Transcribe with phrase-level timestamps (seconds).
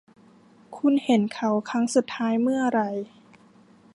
[0.77, 2.91] คุณเห็นเขาครั้งสุดท้ายเมื่อไหร่